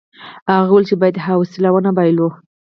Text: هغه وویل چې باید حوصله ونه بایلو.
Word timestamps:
هغه 0.59 0.69
وویل 0.71 0.85
چې 0.89 0.95
باید 1.01 1.23
حوصله 1.25 1.69
ونه 1.71 1.91
بایلو. 1.97 2.29